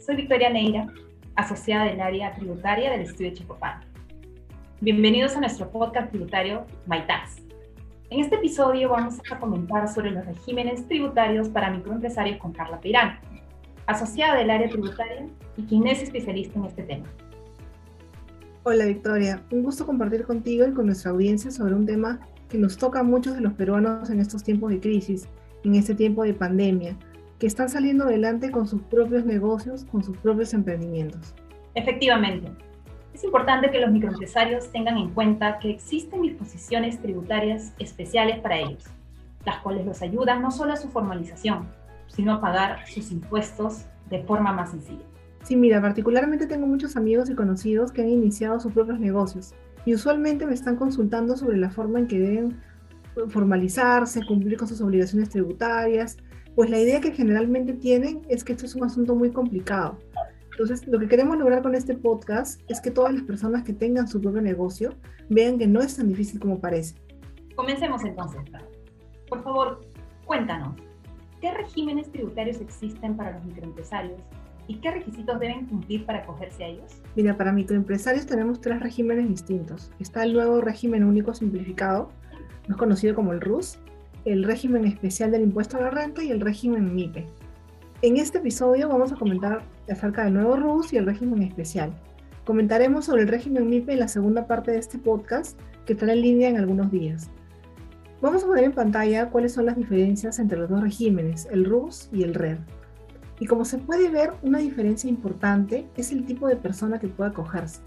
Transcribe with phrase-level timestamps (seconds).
[0.00, 0.88] soy Victoria Neira,
[1.36, 3.84] asociada del área tributaria del estudio Chipopán.
[4.80, 7.36] Bienvenidos a nuestro podcast tributario MyTax.
[8.10, 13.20] En este episodio vamos a comentar sobre los regímenes tributarios para microempresarios con Carla Peirán,
[13.86, 17.06] asociada del área tributaria y quien es especialista en este tema.
[18.64, 22.76] Hola Victoria, un gusto compartir contigo y con nuestra audiencia sobre un tema que nos
[22.76, 25.28] toca a muchos de los peruanos en estos tiempos de crisis,
[25.62, 26.96] en este tiempo de pandemia,
[27.38, 31.34] que están saliendo adelante con sus propios negocios, con sus propios emprendimientos.
[31.74, 32.50] Efectivamente.
[33.12, 38.84] Es importante que los microempresarios tengan en cuenta que existen disposiciones tributarias especiales para ellos,
[39.44, 41.66] las cuales los ayudan no solo a su formalización,
[42.08, 45.04] sino a pagar sus impuestos de forma más sencilla.
[45.42, 49.94] Sí, mira, particularmente tengo muchos amigos y conocidos que han iniciado sus propios negocios y
[49.94, 52.60] usualmente me están consultando sobre la forma en que deben
[53.28, 56.18] formalizarse, cumplir con sus obligaciones tributarias,
[56.56, 59.98] pues la idea que generalmente tienen es que esto es un asunto muy complicado.
[60.52, 64.08] Entonces, lo que queremos lograr con este podcast es que todas las personas que tengan
[64.08, 64.94] su propio negocio
[65.28, 66.94] vean que no es tan difícil como parece.
[67.54, 68.40] Comencemos entonces.
[69.28, 69.82] Por favor,
[70.24, 70.76] cuéntanos,
[71.42, 74.18] ¿qué regímenes tributarios existen para los microempresarios
[74.66, 77.02] y qué requisitos deben cumplir para acogerse a ellos?
[77.16, 79.92] Mira, para microempresarios tenemos tres regímenes distintos.
[79.98, 82.08] Está el nuevo régimen único simplificado,
[82.66, 83.78] más conocido como el RUS,
[84.26, 87.28] el régimen especial del impuesto a la renta y el régimen MIPE.
[88.02, 91.96] En este episodio vamos a comentar acerca del nuevo RUS y el régimen especial.
[92.44, 96.22] Comentaremos sobre el régimen MIPE en la segunda parte de este podcast que estará en
[96.22, 97.30] línea en algunos días.
[98.20, 102.08] Vamos a poner en pantalla cuáles son las diferencias entre los dos regímenes, el RUS
[102.12, 102.58] y el RER.
[103.38, 107.30] Y como se puede ver, una diferencia importante es el tipo de persona que puede
[107.30, 107.80] acogerse.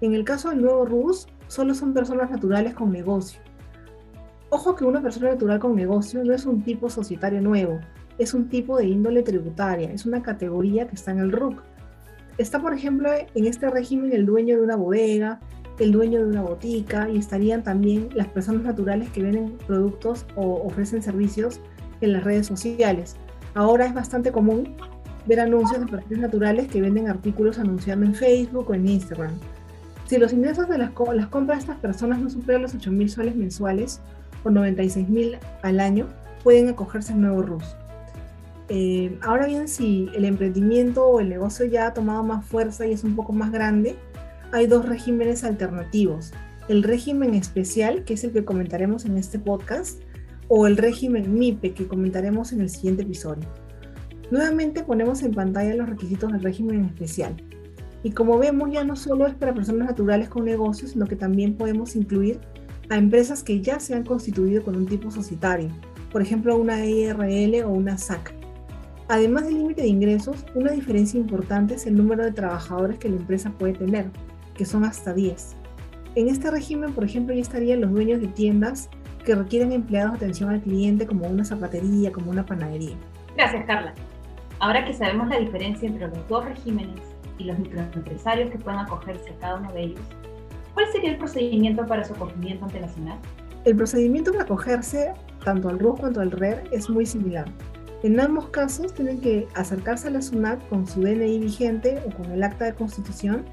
[0.00, 3.40] En el caso del nuevo RUS, solo son personas naturales con negocio,
[4.52, 7.78] Ojo que una persona natural con negocio no es un tipo societario nuevo,
[8.18, 11.62] es un tipo de índole tributaria, es una categoría que está en el RUC.
[12.36, 15.38] Está, por ejemplo, en este régimen el dueño de una bodega,
[15.78, 20.66] el dueño de una botica y estarían también las personas naturales que venden productos o
[20.66, 21.60] ofrecen servicios
[22.00, 23.14] en las redes sociales.
[23.54, 24.74] Ahora es bastante común
[25.26, 29.32] ver anuncios de personas naturales que venden artículos anunciando en Facebook o en Instagram.
[30.06, 33.08] Si los ingresos de las, las compras de estas personas no superan los 8 mil
[33.08, 34.00] soles mensuales,
[34.42, 36.08] por 96 mil al año
[36.42, 37.76] pueden acogerse al nuevo RUS.
[38.68, 42.92] Eh, ahora bien, si el emprendimiento o el negocio ya ha tomado más fuerza y
[42.92, 43.96] es un poco más grande,
[44.52, 46.32] hay dos regímenes alternativos.
[46.68, 50.00] El régimen especial, que es el que comentaremos en este podcast,
[50.46, 53.48] o el régimen MIPE, que comentaremos en el siguiente episodio.
[54.30, 57.36] Nuevamente ponemos en pantalla los requisitos del régimen especial.
[58.02, 61.56] Y como vemos, ya no solo es para personas naturales con negocios, sino que también
[61.56, 62.40] podemos incluir
[62.90, 65.68] a empresas que ya se han constituido con un tipo societario,
[66.12, 68.34] por ejemplo una IRL o una SAC.
[69.08, 73.16] Además del límite de ingresos, una diferencia importante es el número de trabajadores que la
[73.16, 74.10] empresa puede tener,
[74.54, 75.56] que son hasta 10.
[76.16, 78.88] En este régimen, por ejemplo, ya estarían los dueños de tiendas
[79.24, 82.96] que requieren empleados de atención al cliente como una zapatería, como una panadería.
[83.36, 83.94] Gracias, Carla.
[84.58, 87.00] Ahora que sabemos la diferencia entre los dos regímenes
[87.38, 90.00] y los microempresarios que pueden acogerse a cada uno de ellos,
[90.74, 93.18] ¿Cuál sería el procedimiento para su acogimiento ante la SUNAT?
[93.64, 95.12] El procedimiento para acogerse
[95.44, 97.46] tanto al RUS cuanto al RER es muy similar.
[98.02, 102.32] En ambos casos tienen que acercarse a la SUNAT con su DNI vigente o con
[102.32, 103.44] el acta de constitución,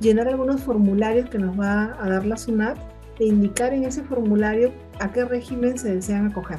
[0.00, 2.78] llenar algunos formularios que nos va a dar la SUNAT
[3.18, 6.58] e indicar en ese formulario a qué régimen se desean acoger,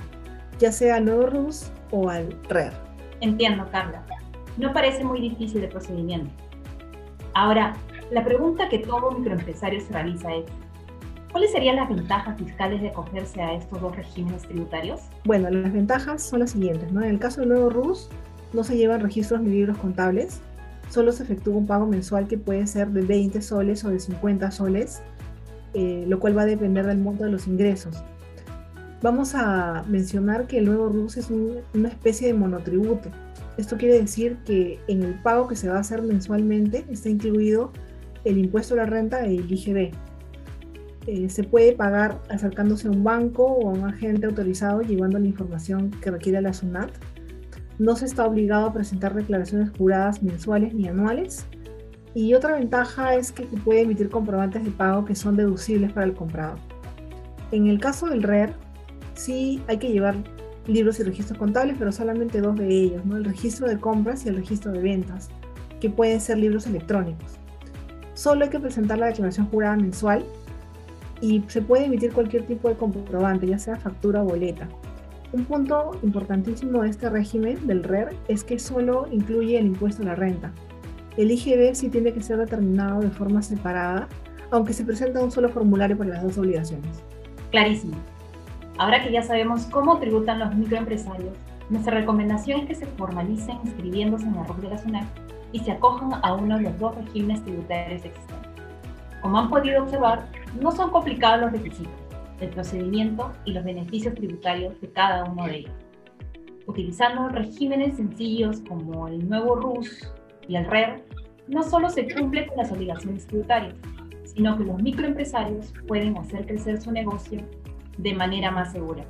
[0.58, 2.74] ya sea al nuevo RUS o al RER.
[3.22, 4.04] Entiendo, Carla.
[4.58, 6.32] No parece muy difícil el procedimiento.
[7.34, 7.76] Ahora,
[8.12, 10.46] la pregunta que todo microempresario se realiza es,
[11.32, 15.02] ¿cuáles serían las ventajas fiscales de acogerse a estos dos regímenes tributarios?
[15.26, 16.92] Bueno, las ventajas son las siguientes.
[16.92, 17.04] ¿no?
[17.04, 18.10] En el caso del nuevo RUS,
[18.54, 20.42] no se llevan registros ni libros contables,
[20.90, 24.50] solo se efectúa un pago mensual que puede ser de 20 soles o de 50
[24.52, 25.02] soles,
[25.76, 28.04] eh, lo cual va a depender del monto de los ingresos.
[29.04, 33.10] Vamos a mencionar que el nuevo RUS es una especie de monotributo.
[33.58, 37.72] Esto quiere decir que en el pago que se va a hacer mensualmente está incluido
[38.24, 39.92] el impuesto a la renta el IGB.
[41.08, 45.28] Eh, se puede pagar acercándose a un banco o a un agente autorizado llevando la
[45.28, 46.92] información que requiere la SUNAT.
[47.80, 51.46] No se está obligado a presentar declaraciones juradas mensuales ni anuales.
[52.14, 56.06] Y otra ventaja es que se puede emitir comprobantes de pago que son deducibles para
[56.06, 56.60] el comprador.
[57.52, 58.54] En el caso del RER,
[59.14, 60.16] sí hay que llevar
[60.68, 63.18] libros y registros contables, pero solamente dos de ellos, ¿no?
[63.18, 65.30] el registro de compras y el registro de ventas,
[65.80, 67.40] que pueden ser libros electrónicos.
[68.20, 70.26] Solo hay que presentar la declaración jurada mensual
[71.22, 74.68] y se puede emitir cualquier tipo de comprobante, ya sea factura o boleta.
[75.32, 80.08] Un punto importantísimo de este régimen del RER es que solo incluye el impuesto a
[80.08, 80.52] la renta.
[81.16, 84.10] El IGB sí tiene que ser determinado de forma separada,
[84.52, 87.02] aunque se presenta un solo formulario para las dos obligaciones.
[87.52, 87.96] Clarísimo.
[88.78, 91.38] Ahora que ya sabemos cómo tributan los microempresarios,
[91.70, 95.08] nuestra recomendación es que se formalicen inscribiéndose en la RUC de la SUNAT
[95.52, 98.64] y se acojan a uno de los dos regímenes tributarios existentes.
[99.22, 100.28] Como han podido observar,
[100.62, 101.94] no son complicados los requisitos,
[102.40, 105.74] el procedimiento y los beneficios tributarios de cada uno de ellos.
[106.68, 110.14] Utilizando regímenes sencillos como el nuevo RUS
[110.48, 111.04] y el RER,
[111.48, 113.76] no solo se cumple con las obligaciones tributarias,
[114.24, 117.42] sino que los microempresarios pueden hacer crecer su negocio
[117.98, 119.04] de manera más segura.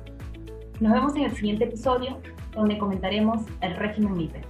[0.80, 2.18] Nos vemos en el siguiente episodio
[2.52, 4.40] donde comentaremos el régimen MIPE.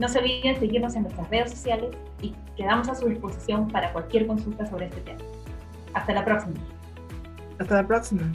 [0.00, 1.90] No se olviden seguirnos en nuestras redes sociales
[2.22, 5.20] y quedamos a su disposición para cualquier consulta sobre este tema.
[5.92, 6.54] Hasta la próxima.
[7.58, 8.32] Hasta la próxima.